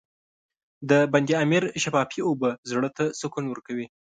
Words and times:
د 0.89 0.91
بند 1.11 1.29
امیر 1.43 1.63
شفافې 1.83 2.21
اوبه 2.27 2.49
زړه 2.71 2.89
ته 2.97 3.03
سکون 3.21 3.45
ورکوي. 3.49 3.87